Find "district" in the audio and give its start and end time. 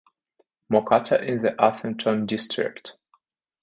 2.25-2.97